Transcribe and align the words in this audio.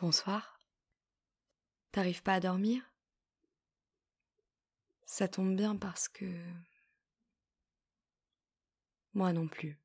Bonsoir. 0.00 0.60
T'arrives 1.90 2.22
pas 2.22 2.34
à 2.34 2.40
dormir? 2.40 2.84
Ça 5.04 5.26
tombe 5.26 5.56
bien 5.56 5.74
parce 5.74 6.08
que... 6.08 6.24
Moi 9.12 9.32
non 9.32 9.48
plus. 9.48 9.76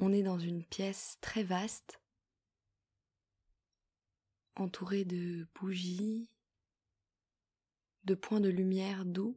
On 0.00 0.12
est 0.12 0.22
dans 0.22 0.38
une 0.38 0.64
pièce 0.66 1.16
très 1.22 1.42
vaste, 1.42 1.98
entourée 4.56 5.06
de 5.06 5.48
bougies, 5.54 6.28
de 8.04 8.14
points 8.14 8.40
de 8.40 8.50
lumière 8.50 9.06
doux. 9.06 9.34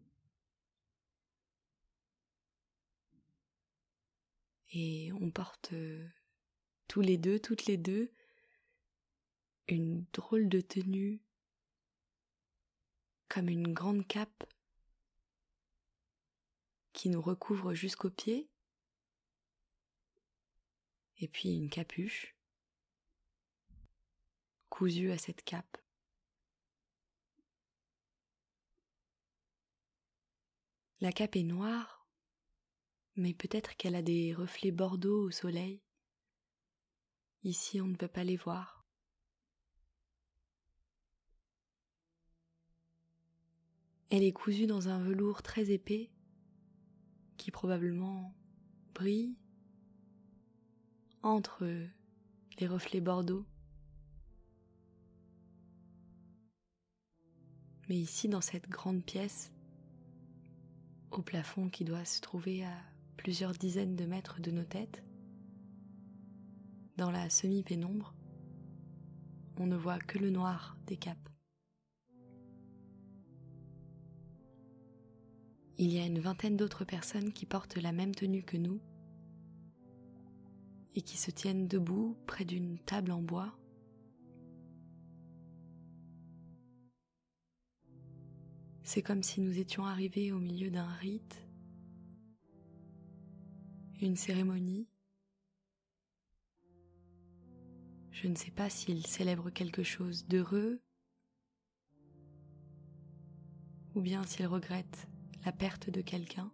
Et 4.72 5.12
on 5.20 5.32
porte 5.32 5.74
euh, 5.74 6.08
tous 6.88 7.02
les 7.02 7.18
deux, 7.18 7.40
toutes 7.40 7.66
les 7.66 7.78
deux, 7.78 8.12
une 9.68 10.06
drôle 10.14 10.48
de 10.50 10.62
tenue, 10.62 11.22
comme 13.28 13.50
une 13.50 13.74
grande 13.74 14.08
cape 14.08 14.46
qui 16.94 17.10
nous 17.10 17.22
recouvre 17.22 17.74
jusqu'aux 17.74 18.10
pieds, 18.10 18.50
et 21.18 21.28
puis 21.28 21.56
une 21.56 21.70
capuche 21.70 22.36
cousue 24.70 25.12
à 25.12 25.18
cette 25.18 25.44
cape. 25.44 25.78
La 31.00 31.12
cape 31.12 31.35
est 31.35 31.44
noire, 31.44 32.01
mais 33.15 33.34
peut-être 33.34 33.76
qu'elle 33.76 33.95
a 33.95 34.01
des 34.01 34.34
reflets 34.34 34.71
bordeaux 34.71 35.27
au 35.27 35.31
soleil. 35.31 35.81
Ici, 37.43 37.81
on 37.81 37.87
ne 37.87 37.95
peut 37.95 38.07
pas 38.07 38.23
les 38.23 38.37
voir. 38.37 38.85
Elle 44.09 44.23
est 44.23 44.34
cousue 44.34 44.67
dans 44.67 44.89
un 44.89 44.99
velours 44.99 45.41
très 45.41 45.71
épais 45.71 46.12
qui 47.37 47.49
probablement 47.49 48.35
brille 48.93 49.37
entre 51.23 51.65
les 52.59 52.67
reflets 52.67 53.01
bordeaux. 53.01 53.45
Mais 57.87 57.98
ici, 57.98 58.27
dans 58.27 58.41
cette 58.41 58.70
grande 58.70 59.04
pièce, 59.04 59.51
au 61.12 61.21
plafond 61.21 61.70
qui 61.70 61.84
doit 61.84 62.05
se 62.05 62.21
trouver 62.21 62.63
à 62.65 62.91
plusieurs 63.22 63.52
dizaines 63.52 63.96
de 63.96 64.06
mètres 64.06 64.41
de 64.41 64.50
nos 64.50 64.64
têtes. 64.64 65.03
Dans 66.97 67.12
la 67.12 67.30
semi-pénombre, 67.30 68.16
on 69.58 69.68
ne 69.68 69.75
voit 69.75 70.00
que 70.00 70.18
le 70.18 70.31
noir 70.31 70.75
des 70.88 70.97
capes. 70.97 71.30
Il 75.78 75.94
y 75.94 76.00
a 76.00 76.06
une 76.08 76.18
vingtaine 76.18 76.58
d'autres 76.58 76.84
personnes 76.84 77.31
qui 77.31 77.46
portent 77.46 77.78
la 77.78 77.91
même 77.91 78.16
tenue 78.16 78.41
que 78.41 78.58
nous 78.58 78.81
et 80.96 81.03
qui 81.03 81.18
se 81.18 81.30
tiennent 81.30 81.68
debout 81.68 82.18
près 82.25 82.44
d'une 82.44 82.80
table 82.80 83.12
en 83.12 83.22
bois. 83.22 83.56
C'est 88.81 89.03
comme 89.03 89.22
si 89.22 89.41
nous 89.41 89.59
étions 89.59 89.85
arrivés 89.85 90.31
au 90.31 90.40
milieu 90.40 90.72
d'un 90.72 90.90
rite, 90.90 91.50
une 94.01 94.16
cérémonie. 94.16 94.88
Je 98.12 98.28
ne 98.28 98.35
sais 98.35 98.51
pas 98.51 98.69
s'ils 98.69 99.06
célèbrent 99.06 99.51
quelque 99.51 99.84
chose 99.84 100.25
d'heureux 100.25 100.81
ou 103.94 104.01
bien 104.01 104.23
s'ils 104.23 104.47
regrettent 104.47 105.07
la 105.45 105.51
perte 105.51 105.89
de 105.89 106.01
quelqu'un. 106.01 106.51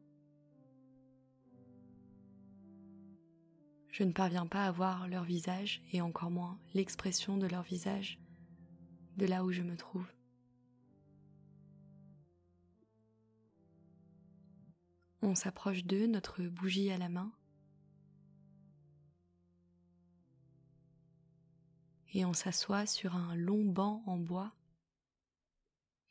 Je 3.92 4.04
ne 4.04 4.12
parviens 4.12 4.46
pas 4.46 4.66
à 4.66 4.72
voir 4.72 5.08
leur 5.08 5.24
visage 5.24 5.82
et 5.92 6.02
encore 6.02 6.30
moins 6.30 6.60
l'expression 6.74 7.38
de 7.38 7.48
leur 7.48 7.64
visage 7.64 8.20
de 9.16 9.26
là 9.26 9.44
où 9.44 9.52
je 9.52 9.64
me 9.64 9.76
trouve. 9.76 10.06
On 15.22 15.34
s'approche 15.34 15.84
d'eux, 15.84 16.08
notre 16.08 16.44
bougie 16.44 16.92
à 16.92 16.98
la 16.98 17.10
main. 17.10 17.34
Et 22.18 22.26
on 22.26 22.34
s'assoit 22.34 22.88
sur 22.88 23.16
un 23.16 23.36
long 23.36 23.64
banc 23.64 24.02
en 24.08 24.18
bois, 24.18 24.52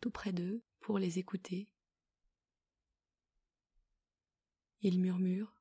tout 0.01 0.13
près 0.13 0.33
d'eux, 0.33 0.63
pour 0.79 1.01
les 1.01 1.19
écouter. 1.19 1.69
Ils 4.83 5.01
murmurent. 5.01 5.61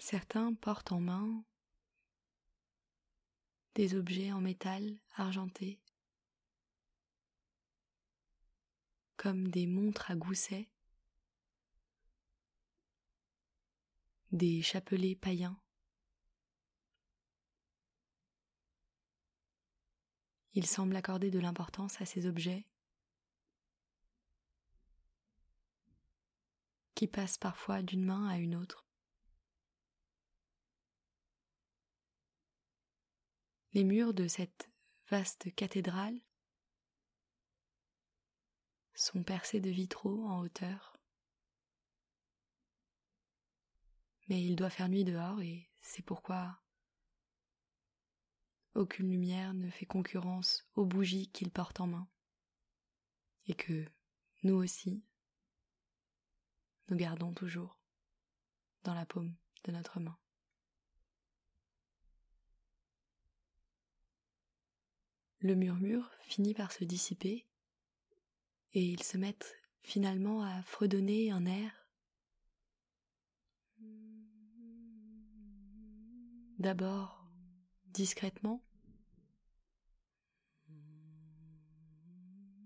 Certains 0.00 0.54
portent 0.54 0.90
en 0.90 0.98
main 0.98 1.44
des 3.76 3.94
objets 3.94 4.32
en 4.32 4.40
métal 4.40 4.98
argenté. 5.14 5.80
comme 9.16 9.48
des 9.48 9.66
montres 9.66 10.10
à 10.10 10.16
gousset, 10.16 10.68
des 14.32 14.60
chapelets 14.60 15.16
païens. 15.16 15.63
Il 20.54 20.66
semble 20.66 20.94
accorder 20.94 21.30
de 21.30 21.40
l'importance 21.40 22.00
à 22.00 22.06
ces 22.06 22.26
objets 22.26 22.64
qui 26.94 27.08
passent 27.08 27.38
parfois 27.38 27.82
d'une 27.82 28.04
main 28.04 28.28
à 28.28 28.38
une 28.38 28.54
autre. 28.54 28.86
Les 33.72 33.82
murs 33.82 34.14
de 34.14 34.28
cette 34.28 34.70
vaste 35.10 35.52
cathédrale 35.56 36.20
sont 38.94 39.24
percés 39.24 39.58
de 39.58 39.70
vitraux 39.70 40.24
en 40.28 40.38
hauteur. 40.40 40.96
Mais 44.28 44.40
il 44.40 44.54
doit 44.54 44.70
faire 44.70 44.88
nuit 44.88 45.04
dehors 45.04 45.40
et 45.40 45.68
c'est 45.80 46.04
pourquoi 46.04 46.63
aucune 48.74 49.10
lumière 49.10 49.54
ne 49.54 49.70
fait 49.70 49.86
concurrence 49.86 50.66
aux 50.74 50.84
bougies 50.84 51.28
qu'il 51.28 51.50
porte 51.50 51.80
en 51.80 51.86
main. 51.86 52.08
Et 53.46 53.54
que 53.54 53.84
nous 54.42 54.54
aussi, 54.54 55.04
nous 56.88 56.96
gardons 56.96 57.32
toujours 57.32 57.78
dans 58.82 58.94
la 58.94 59.06
paume 59.06 59.34
de 59.64 59.72
notre 59.72 60.00
main. 60.00 60.16
Le 65.40 65.54
murmure 65.54 66.10
finit 66.22 66.54
par 66.54 66.72
se 66.72 66.84
dissiper 66.84 67.46
et 68.72 68.82
ils 68.82 69.02
se 69.02 69.18
mettent 69.18 69.54
finalement 69.82 70.42
à 70.42 70.62
fredonner 70.62 71.30
un 71.30 71.44
air. 71.44 71.86
D'abord 76.58 77.23
discrètement, 77.94 78.60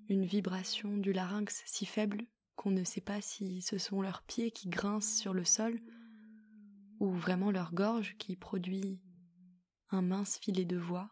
une 0.08 0.25
vibration 0.25 0.96
du 0.96 1.12
larynx 1.12 1.62
si 1.66 1.84
faible 1.84 2.26
qu'on 2.56 2.70
ne 2.70 2.82
sait 2.82 3.02
pas 3.02 3.20
si 3.20 3.60
ce 3.60 3.76
sont 3.76 4.00
leurs 4.00 4.22
pieds 4.22 4.50
qui 4.50 4.70
grincent 4.70 5.20
sur 5.20 5.34
le 5.34 5.44
sol 5.44 5.78
ou 6.98 7.10
vraiment 7.10 7.50
leur 7.50 7.75
gorge 7.75 8.16
qui 8.16 8.36
produit 8.36 9.02
un 9.90 10.00
mince 10.00 10.38
filet 10.38 10.64
de 10.64 10.78
voix. 10.78 11.10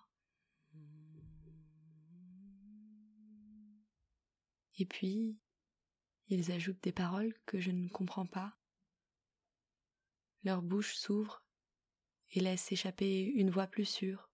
Et 4.78 4.86
puis, 4.86 5.38
ils 6.28 6.52
ajoutent 6.52 6.82
des 6.82 6.92
paroles 6.92 7.34
que 7.44 7.60
je 7.60 7.70
ne 7.70 7.88
comprends 7.88 8.26
pas. 8.26 8.56
Leur 10.42 10.62
bouche 10.62 10.96
s'ouvre 10.96 11.45
et 12.32 12.40
laisse 12.40 12.70
échapper 12.72 13.22
une 13.22 13.50
voix 13.50 13.66
plus 13.66 13.84
sûre. 13.84 14.30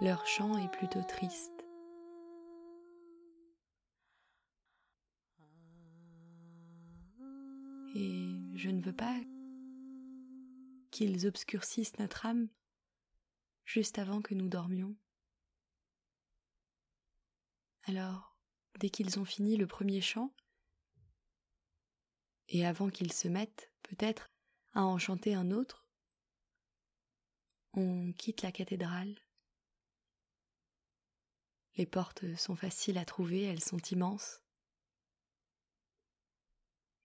Leur 0.00 0.24
chant 0.26 0.56
est 0.58 0.70
plutôt 0.70 1.02
triste. 1.02 1.52
Et 7.94 8.28
je 8.54 8.70
ne 8.70 8.80
veux 8.80 8.94
pas 8.94 9.18
qu'ils 10.92 11.26
obscurcissent 11.26 11.98
notre 11.98 12.26
âme 12.26 12.48
juste 13.64 13.98
avant 13.98 14.22
que 14.22 14.34
nous 14.34 14.48
dormions. 14.48 14.94
Alors, 17.84 18.27
dès 18.78 18.90
qu'ils 18.90 19.18
ont 19.18 19.24
fini 19.24 19.56
le 19.56 19.66
premier 19.66 20.00
chant, 20.00 20.32
et 22.48 22.64
avant 22.64 22.88
qu'ils 22.88 23.12
se 23.12 23.28
mettent, 23.28 23.70
peut-être, 23.82 24.30
à 24.72 24.84
en 24.84 24.98
chanter 24.98 25.34
un 25.34 25.50
autre, 25.50 25.86
on 27.74 28.12
quitte 28.12 28.42
la 28.42 28.52
cathédrale. 28.52 29.14
Les 31.76 31.86
portes 31.86 32.34
sont 32.36 32.56
faciles 32.56 32.98
à 32.98 33.04
trouver, 33.04 33.42
elles 33.42 33.62
sont 33.62 33.78
immenses. 33.90 34.42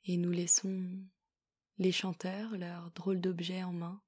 Et 0.06 0.18
nous 0.18 0.32
laissons 0.32 1.06
les 1.78 1.92
chanteurs, 1.92 2.58
leurs 2.58 2.92
drôles 2.92 3.22
d'objets 3.22 3.64
en 3.64 3.74
main, 3.74 4.02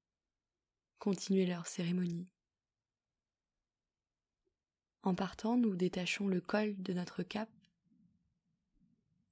continuer 1.00 1.46
leur 1.46 1.68
cérémonie. 1.68 2.30
En 5.04 5.14
partant, 5.14 5.58
nous 5.58 5.76
détachons 5.76 6.28
le 6.28 6.42
col 6.42 6.76
de 6.82 6.94
notre 6.94 7.22
cape 7.22 7.55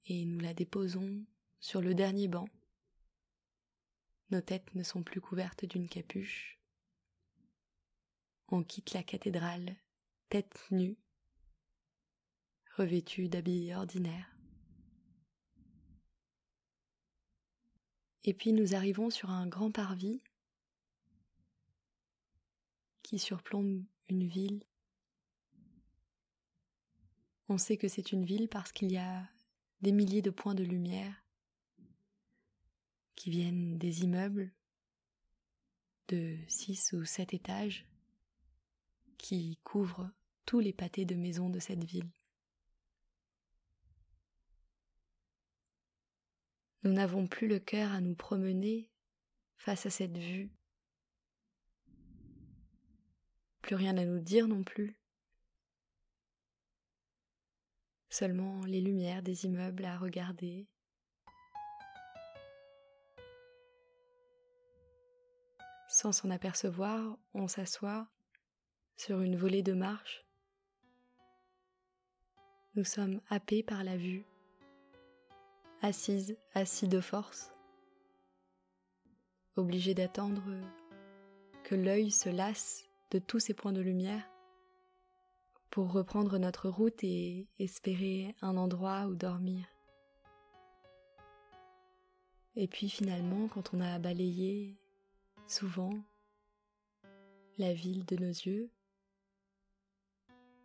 et 0.06 0.26
nous 0.26 0.40
la 0.40 0.54
déposons 0.54 1.26
sur 1.60 1.82
le 1.82 1.94
dernier 1.94 2.28
banc. 2.28 2.48
Nos 4.32 4.42
têtes 4.42 4.74
ne 4.76 4.84
sont 4.84 5.04
plus 5.04 5.22
couvertes 5.22 5.66
d'une 5.66 5.88
capuche. 5.88 6.60
On 8.50 8.64
quitte 8.64 8.94
la 8.94 9.04
cathédrale, 9.04 9.76
tête 10.30 10.68
nue, 10.72 10.98
revêtue 12.76 13.30
d'habits 13.30 13.74
ordinaires. 13.74 14.36
Et 18.26 18.34
puis 18.34 18.54
nous 18.54 18.74
arrivons 18.76 19.10
sur 19.10 19.30
un 19.30 19.48
grand 19.48 19.72
parvis 19.72 20.22
qui 23.04 23.20
surplombe 23.20 23.84
une 24.10 24.28
ville 24.28 24.66
on 27.50 27.58
sait 27.58 27.78
que 27.78 27.88
c'est 27.88 28.12
une 28.12 28.26
ville 28.26 28.48
parce 28.48 28.72
qu'il 28.72 28.92
y 28.92 28.98
a 28.98 29.30
des 29.83 29.91
milliers 29.91 30.21
de 30.21 30.30
points 30.30 30.56
de 30.56 30.63
lumière 30.63 31.13
qui 33.15 33.30
viennent 33.30 33.77
des 33.77 34.03
immeubles 34.03 34.53
de 36.07 36.38
six 36.47 36.94
ou 36.94 37.03
sept 37.03 37.33
étages 37.33 37.85
qui 39.18 39.59
couvrent 39.65 40.09
tous 40.45 40.62
les 40.62 40.71
pâtés 40.71 41.03
de 41.03 41.15
maisons 41.15 41.50
de 41.50 41.59
cette 41.59 41.83
ville. 41.83 42.09
Nous 46.83 46.94
n'avons 46.94 47.27
plus 47.27 47.50
le 47.50 47.59
cœur 47.59 47.91
à 47.91 48.00
nous 48.00 48.15
promener 48.15 48.89
face 49.57 49.85
à 49.85 49.89
cette 49.89 50.18
vue. 50.18 50.50
Plus 53.62 53.75
rien 53.75 53.97
à 53.97 54.06
nous 54.06 54.19
dire 54.19 54.47
non 54.47 54.63
plus. 54.63 54.97
Seulement 58.13 58.63
les 58.65 58.80
lumières 58.80 59.24
des 59.24 59.45
immeubles 59.45 59.86
à 59.86 59.98
regarder. 59.98 60.68
Sans 65.88 66.12
s'en 66.12 66.30
apercevoir, 66.30 67.18
on 67.33 67.48
s'assoit 67.48 68.07
sur 68.98 69.21
une 69.21 69.36
volée 69.36 69.63
de 69.63 69.74
marche. 69.74 70.25
Nous 72.75 72.83
sommes 72.83 73.19
happés 73.30 73.63
par 73.63 73.83
la 73.83 73.98
vue, 73.98 74.25
assises, 75.81 76.38
assis 76.54 76.88
de 76.88 77.01
force, 77.01 77.51
obligés 79.56 79.95
d'attendre 79.95 80.44
que 81.63 81.74
l'œil 81.74 82.12
se 82.12 82.30
lasse 82.30 82.88
de 83.09 83.18
tous 83.18 83.39
ces 83.39 83.56
points 83.56 83.74
de 83.74 83.81
lumière 83.81 84.32
pour 85.74 85.92
reprendre 85.92 86.38
notre 86.38 86.70
route 86.70 87.04
et 87.04 87.48
espérer 87.58 88.36
un 88.44 88.58
endroit 88.58 89.08
où 89.08 89.16
dormir. 89.16 89.66
Et 92.56 92.68
puis 92.68 92.88
finalement, 92.92 93.48
quand 93.48 93.74
on 93.74 93.80
a 93.80 93.98
balayé 93.98 94.78
souvent 95.48 95.96
la 97.58 97.74
ville 97.74 98.06
de 98.06 98.18
nos 98.18 98.28
yeux, 98.28 98.70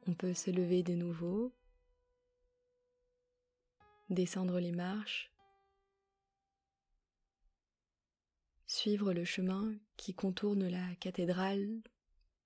on 0.07 0.13
peut 0.13 0.35
se 0.35 0.51
lever 0.51 0.83
de 0.83 0.93
nouveau, 0.93 1.55
descendre 4.11 4.61
les 4.61 4.73
marches, 4.73 5.33
suivre 8.67 9.15
le 9.15 9.25
chemin 9.25 9.75
qui 9.97 10.13
contourne 10.13 10.69
la 10.69 10.95
cathédrale 10.97 11.81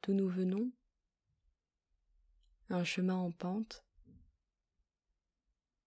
d'où 0.05 0.15
nous 0.15 0.29
venons 0.29 0.71
un 2.73 2.85
chemin 2.85 3.17
en 3.17 3.31
pente 3.31 3.85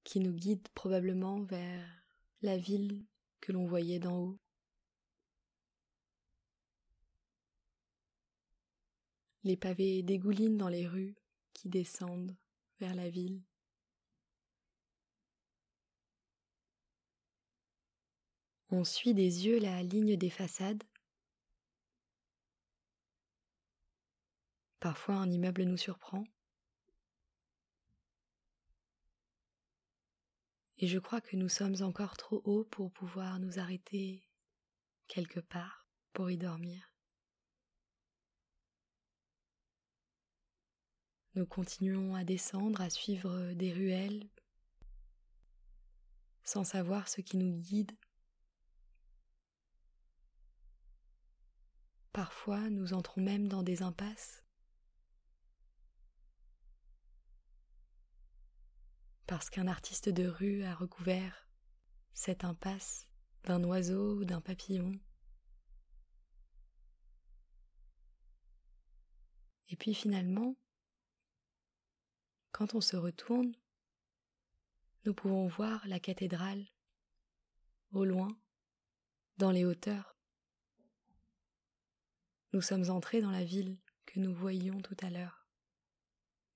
qui 0.03 0.19
nous 0.19 0.33
guide 0.33 0.67
probablement 0.75 1.41
vers 1.41 1.83
la 2.43 2.57
ville 2.57 3.03
que 3.41 3.51
l'on 3.51 3.65
voyait 3.65 3.99
d'en 3.99 4.17
haut. 4.17 4.39
Les 9.43 9.57
pavés 9.57 10.03
dégoulinent 10.03 10.57
dans 10.57 10.69
les 10.69 10.87
rues 10.87 11.15
qui 11.53 11.69
descendent 11.69 12.35
vers 12.79 12.93
la 12.93 13.09
ville. 13.09 13.41
On 18.69 18.83
suit 18.83 19.13
des 19.13 19.45
yeux 19.45 19.59
la 19.59 19.81
ligne 19.81 20.17
des 20.17 20.29
façades. 20.29 20.83
Parfois 24.79 25.15
un 25.15 25.31
immeuble 25.31 25.63
nous 25.63 25.77
surprend. 25.77 26.25
Et 30.77 30.87
je 30.87 30.99
crois 30.99 31.21
que 31.21 31.35
nous 31.35 31.49
sommes 31.49 31.81
encore 31.81 32.17
trop 32.17 32.41
hauts 32.45 32.65
pour 32.65 32.91
pouvoir 32.91 33.39
nous 33.39 33.59
arrêter 33.59 34.27
quelque 35.07 35.39
part 35.39 35.87
pour 36.13 36.29
y 36.29 36.37
dormir. 36.37 36.91
Nous 41.35 41.45
continuons 41.45 42.15
à 42.15 42.23
descendre, 42.23 42.79
à 42.79 42.89
suivre 42.89 43.51
des 43.53 43.73
ruelles, 43.73 44.29
sans 46.43 46.63
savoir 46.63 47.09
ce 47.09 47.19
qui 47.19 47.37
nous 47.37 47.57
guide. 47.57 47.91
Parfois, 52.13 52.69
nous 52.69 52.93
entrons 52.93 53.21
même 53.21 53.49
dans 53.49 53.63
des 53.63 53.81
impasses 53.81 54.44
parce 59.27 59.49
qu'un 59.49 59.67
artiste 59.67 60.09
de 60.09 60.27
rue 60.27 60.63
a 60.63 60.75
recouvert 60.75 61.47
cette 62.13 62.43
impasse 62.43 63.07
d'un 63.43 63.63
oiseau 63.63 64.17
ou 64.17 64.25
d'un 64.25 64.41
papillon. 64.41 64.91
Et 69.69 69.75
puis 69.75 69.93
finalement, 69.93 70.55
quand 72.51 72.75
on 72.75 72.81
se 72.81 72.95
retourne, 72.95 73.53
nous 75.05 75.13
pouvons 75.13 75.47
voir 75.47 75.87
la 75.87 75.99
cathédrale 75.99 76.65
au 77.91 78.05
loin, 78.05 78.29
dans 79.37 79.51
les 79.51 79.65
hauteurs. 79.65 80.17
Nous 82.53 82.61
sommes 82.61 82.89
entrés 82.89 83.21
dans 83.21 83.31
la 83.31 83.43
ville 83.43 83.77
que 84.05 84.19
nous 84.19 84.33
voyions 84.33 84.81
tout 84.81 84.97
à 85.01 85.09
l'heure. 85.09 85.47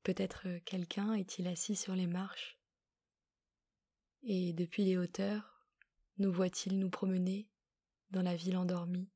Peut-être 0.04 0.48
quelqu'un 0.66 1.14
est-il 1.14 1.48
assis 1.48 1.76
sur 1.76 1.96
les 1.96 2.08
marches 2.08 2.59
et 4.24 4.54
depuis 4.54 4.86
les 4.86 4.98
hauteurs, 4.98 5.66
nous 6.18 6.32
voit-il 6.32 6.80
nous 6.80 6.90
promener 6.90 7.48
dans 8.12 8.22
la 8.22 8.36
ville 8.36 8.58
endormie? 8.58 9.10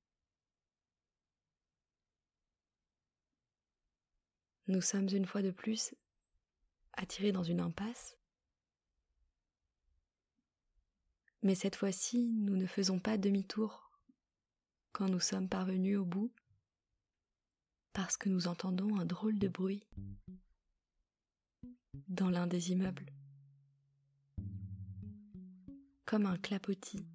Nous 4.67 4.81
sommes 4.81 5.09
une 5.09 5.25
fois 5.25 5.41
de 5.41 5.51
plus 5.51 5.93
attirés 6.93 7.31
dans 7.31 7.43
une 7.43 7.59
impasse, 7.59 8.17
mais 11.41 11.55
cette 11.55 11.75
fois-ci 11.75 12.31
nous 12.37 12.55
ne 12.55 12.65
faisons 12.65 12.99
pas 12.99 13.17
demi-tour 13.17 13.91
quand 14.93 15.09
nous 15.09 15.19
sommes 15.19 15.49
parvenus 15.49 15.97
au 15.97 16.05
bout, 16.05 16.31
parce 17.91 18.15
que 18.15 18.29
nous 18.29 18.47
entendons 18.47 18.97
un 18.99 19.05
drôle 19.05 19.37
de 19.37 19.47
bruit 19.47 19.85
dans 22.07 22.29
l'un 22.29 22.47
des 22.47 22.71
immeubles. 22.71 23.11
Comme 26.05 26.25
un 26.25 26.37
clapotis. 26.37 27.05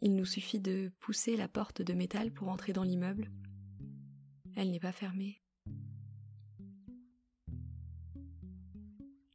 Il 0.00 0.14
nous 0.14 0.24
suffit 0.24 0.60
de 0.60 0.92
pousser 1.00 1.36
la 1.36 1.48
porte 1.48 1.82
de 1.82 1.92
métal 1.92 2.30
pour 2.30 2.48
entrer 2.48 2.72
dans 2.72 2.84
l'immeuble. 2.84 3.30
Elle 4.54 4.70
n'est 4.70 4.80
pas 4.80 4.92
fermée. 4.92 5.42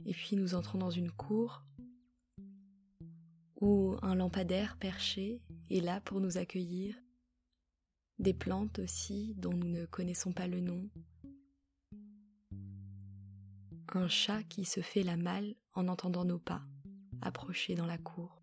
Et 0.06 0.14
puis 0.14 0.36
nous 0.36 0.56
entrons 0.56 0.78
dans 0.78 0.90
une 0.90 1.12
cour 1.12 1.64
où 3.60 3.96
un 4.02 4.16
lampadaire 4.16 4.78
perché 4.78 5.42
est 5.70 5.80
là 5.80 6.02
pour 6.02 6.20
nous 6.20 6.38
accueillir, 6.38 6.96
des 8.20 8.34
plantes 8.34 8.80
aussi 8.80 9.36
dont 9.36 9.54
nous 9.54 9.70
ne 9.70 9.86
connaissons 9.86 10.34
pas 10.34 10.48
le 10.48 10.60
nom, 10.60 10.90
un 13.96 14.08
chat 14.08 14.44
qui 14.44 14.66
se 14.66 14.82
fait 14.82 15.04
la 15.04 15.18
malle 15.18 15.56
en 15.74 15.88
entendant 15.88 16.26
nos 16.26 16.40
pas 16.40 16.64
approcher 17.22 17.76
dans 17.76 17.86
la 17.86 17.98
cour. 17.98 18.42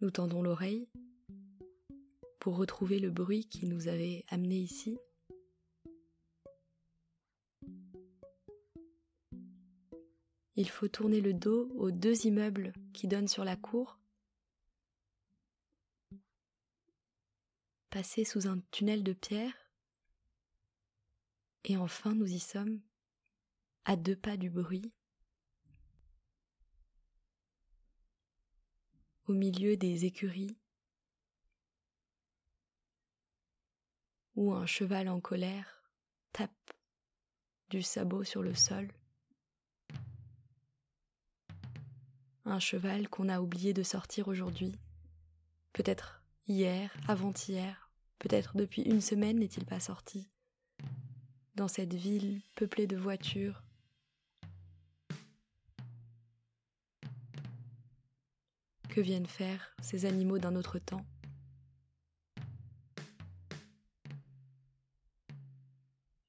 Nous 0.00 0.10
tendons 0.10 0.42
l'oreille 0.42 0.88
pour 2.38 2.56
retrouver 2.56 2.98
le 2.98 3.10
bruit 3.10 3.46
qui 3.48 3.66
nous 3.66 3.88
avait 3.88 4.24
amenés 4.28 4.58
ici. 4.58 4.98
Il 10.54 10.70
faut 10.70 10.88
tourner 10.88 11.20
le 11.20 11.34
dos 11.34 11.70
aux 11.76 11.90
deux 11.90 12.26
immeubles 12.26 12.72
qui 12.94 13.08
donnent 13.08 13.28
sur 13.28 13.44
la 13.44 13.56
cour, 13.56 13.98
passer 17.90 18.24
sous 18.24 18.48
un 18.48 18.60
tunnel 18.70 19.02
de 19.02 19.12
pierre, 19.12 19.65
et 21.68 21.76
enfin 21.76 22.14
nous 22.14 22.32
y 22.32 22.38
sommes, 22.38 22.80
à 23.84 23.96
deux 23.96 24.14
pas 24.14 24.36
du 24.36 24.50
bruit, 24.50 24.92
au 29.26 29.32
milieu 29.32 29.76
des 29.76 30.04
écuries, 30.04 30.56
où 34.36 34.52
un 34.52 34.64
cheval 34.64 35.08
en 35.08 35.20
colère 35.20 35.82
tape 36.32 36.72
du 37.70 37.82
sabot 37.82 38.22
sur 38.22 38.42
le 38.42 38.54
sol. 38.54 38.88
Un 42.44 42.60
cheval 42.60 43.08
qu'on 43.08 43.28
a 43.28 43.40
oublié 43.40 43.74
de 43.74 43.82
sortir 43.82 44.28
aujourd'hui, 44.28 44.78
peut-être 45.72 46.22
hier, 46.46 46.96
avant-hier, 47.08 47.90
peut-être 48.20 48.56
depuis 48.56 48.82
une 48.82 49.00
semaine 49.00 49.40
n'est-il 49.40 49.64
pas 49.64 49.80
sorti. 49.80 50.30
Dans 51.56 51.68
cette 51.68 51.94
ville 51.94 52.42
peuplée 52.54 52.86
de 52.86 52.98
voitures, 52.98 53.62
que 58.90 59.00
viennent 59.00 59.26
faire 59.26 59.74
ces 59.80 60.04
animaux 60.04 60.38
d'un 60.38 60.54
autre 60.54 60.78
temps? 60.78 61.06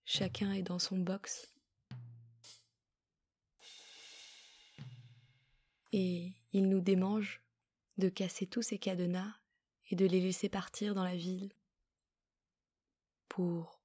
Chacun 0.06 0.54
est 0.54 0.64
dans 0.64 0.80
son 0.80 0.98
box. 0.98 1.54
Et 5.92 6.32
il 6.54 6.70
nous 6.70 6.80
démange 6.80 7.42
de 7.98 8.08
casser 8.08 8.48
tous 8.48 8.62
ces 8.62 8.80
cadenas 8.80 9.34
et 9.90 9.98
de 9.98 10.06
les 10.06 10.22
laisser 10.22 10.48
partir 10.48 10.96
dans 10.96 11.04
la 11.04 11.18
ville 11.18 11.52
pour 13.28 13.78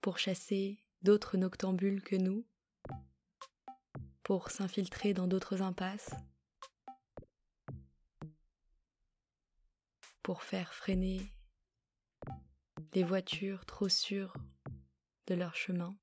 pour 0.00 0.18
chasser 0.18 0.83
d'autres 1.04 1.36
noctambules 1.36 2.02
que 2.02 2.16
nous, 2.16 2.46
pour 4.22 4.50
s'infiltrer 4.50 5.12
dans 5.12 5.26
d'autres 5.26 5.60
impasses, 5.60 6.14
pour 10.22 10.42
faire 10.42 10.72
freiner 10.72 11.30
les 12.94 13.04
voitures 13.04 13.66
trop 13.66 13.90
sûres 13.90 14.34
de 15.26 15.34
leur 15.34 15.54
chemin. 15.54 15.94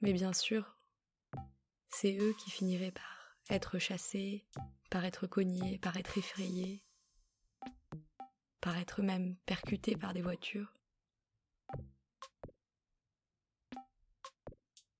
Mais 0.00 0.14
bien 0.14 0.32
sûr, 0.32 0.78
c'est 1.90 2.16
eux 2.16 2.34
qui 2.42 2.50
finiraient 2.50 2.92
par 2.92 3.36
être 3.50 3.78
chassés, 3.78 4.46
par 4.88 5.04
être 5.04 5.26
cognés, 5.26 5.78
par 5.78 5.98
être 5.98 6.16
effrayés, 6.16 6.87
être 8.76 9.02
même 9.02 9.36
percutés 9.46 9.96
par 9.96 10.12
des 10.12 10.22
voitures. 10.22 10.74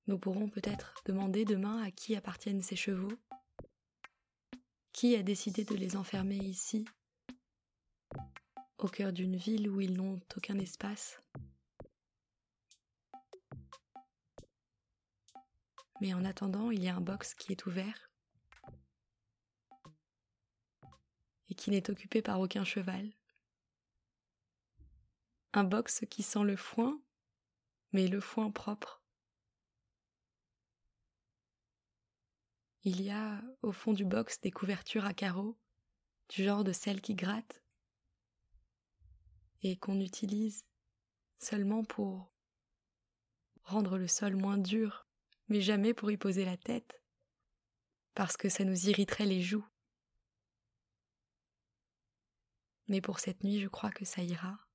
Nous 0.06 0.18
pourrons 0.18 0.48
peut-être 0.48 0.94
demander 1.04 1.44
demain 1.44 1.82
à 1.82 1.90
qui 1.90 2.16
appartiennent 2.16 2.62
ces 2.62 2.76
chevaux, 2.76 3.12
qui 4.92 5.14
a 5.16 5.22
décidé 5.22 5.64
de 5.64 5.74
les 5.74 5.96
enfermer 5.96 6.38
ici? 6.38 6.86
Au 8.78 8.88
cœur 8.88 9.12
d'une 9.12 9.36
ville 9.36 9.68
où 9.68 9.80
ils 9.80 9.92
n'ont 9.92 10.20
aucun 10.36 10.58
espace. 10.58 11.20
Mais 16.00 16.14
en 16.14 16.24
attendant, 16.24 16.70
il 16.70 16.82
y 16.82 16.88
a 16.88 16.96
un 16.96 17.00
box 17.00 17.34
qui 17.34 17.52
est 17.52 17.66
ouvert 17.66 18.10
et 21.50 21.54
qui 21.54 21.70
n'est 21.70 21.90
occupé 21.90 22.22
par 22.22 22.40
aucun 22.40 22.64
cheval. 22.64 23.12
Un 25.58 25.64
box 25.64 26.04
qui 26.08 26.22
sent 26.22 26.44
le 26.44 26.54
foin, 26.54 27.02
mais 27.90 28.06
le 28.06 28.20
foin 28.20 28.52
propre. 28.52 29.02
Il 32.84 33.02
y 33.02 33.10
a 33.10 33.42
au 33.62 33.72
fond 33.72 33.92
du 33.92 34.04
box 34.04 34.40
des 34.40 34.52
couvertures 34.52 35.04
à 35.04 35.14
carreaux, 35.14 35.58
du 36.28 36.44
genre 36.44 36.62
de 36.62 36.72
celles 36.72 37.00
qui 37.00 37.16
grattent, 37.16 37.60
et 39.62 39.76
qu'on 39.76 39.98
utilise 39.98 40.64
seulement 41.40 41.82
pour 41.82 42.32
rendre 43.64 43.98
le 43.98 44.06
sol 44.06 44.36
moins 44.36 44.58
dur, 44.58 45.08
mais 45.48 45.60
jamais 45.60 45.92
pour 45.92 46.12
y 46.12 46.16
poser 46.16 46.44
la 46.44 46.56
tête, 46.56 47.02
parce 48.14 48.36
que 48.36 48.48
ça 48.48 48.62
nous 48.62 48.90
irriterait 48.90 49.26
les 49.26 49.42
joues. 49.42 49.66
Mais 52.86 53.00
pour 53.00 53.18
cette 53.18 53.42
nuit, 53.42 53.58
je 53.58 53.66
crois 53.66 53.90
que 53.90 54.04
ça 54.04 54.22
ira. 54.22 54.67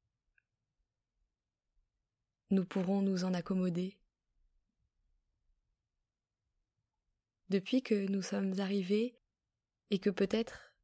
Nous 2.53 2.65
pourrons 2.65 3.01
nous 3.01 3.24
en 3.24 3.33
accommoder. 3.33 3.98
Depuis 7.50 7.81
que 7.81 7.95
nous 7.95 8.22
sommes 8.22 8.60
arrivés 8.60 9.17
et 9.89 9.98
que 9.98 10.12
peut-être 10.12 10.75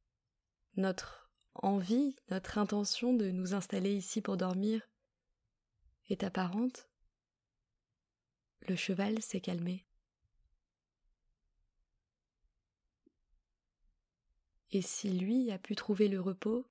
notre 0.74 1.30
envie, 1.54 2.16
notre 2.28 2.58
intention 2.58 3.14
de 3.14 3.30
nous 3.30 3.54
installer 3.54 3.94
ici 3.94 4.20
pour 4.20 4.36
dormir 4.36 4.82
est 6.08 6.24
apparente, 6.24 6.88
le 8.62 8.74
cheval 8.74 9.22
s'est 9.22 9.40
calmé. 9.40 9.86
Et 14.72 14.82
si 14.82 15.08
lui 15.10 15.52
a 15.52 15.58
pu 15.58 15.76
trouver 15.76 16.08
le 16.08 16.20
repos 16.20 16.69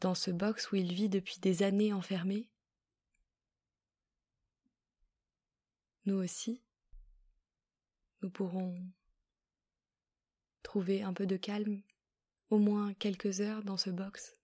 dans 0.00 0.14
ce 0.14 0.30
box 0.30 0.72
où 0.72 0.76
il 0.76 0.92
vit 0.92 1.08
depuis 1.08 1.38
des 1.40 1.62
années 1.62 1.92
enfermé, 1.92 2.48
nous 6.06 6.16
aussi, 6.16 6.62
nous 8.22 8.30
pourrons 8.30 8.76
trouver 10.62 11.02
un 11.02 11.12
peu 11.12 11.26
de 11.26 11.36
calme, 11.36 11.82
au 12.48 12.58
moins 12.58 12.94
quelques 12.94 13.40
heures 13.40 13.62
dans 13.62 13.76
ce 13.76 13.90
box. 13.90 14.36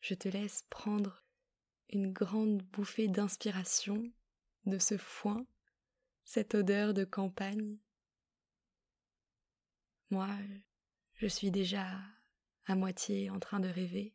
Je 0.00 0.14
te 0.14 0.28
laisse 0.28 0.64
prendre 0.70 1.24
une 1.90 2.12
grande 2.12 2.62
bouffée 2.62 3.08
d'inspiration 3.08 4.10
de 4.64 4.78
ce 4.78 4.96
foin, 4.96 5.46
cette 6.24 6.54
odeur 6.54 6.94
de 6.94 7.04
campagne. 7.04 7.78
Moi, 10.10 10.28
je 11.16 11.26
suis 11.26 11.50
déjà 11.50 11.86
à 12.66 12.74
moitié 12.74 13.30
en 13.30 13.38
train 13.38 13.60
de 13.60 13.68
rêver. 13.68 14.14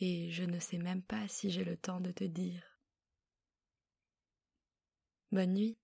Et 0.00 0.30
je 0.30 0.42
ne 0.42 0.58
sais 0.58 0.78
même 0.78 1.02
pas 1.02 1.28
si 1.28 1.50
j'ai 1.50 1.64
le 1.64 1.76
temps 1.76 2.00
de 2.00 2.10
te 2.10 2.24
dire 2.24 2.62
Bonne 5.30 5.54
nuit. 5.54 5.78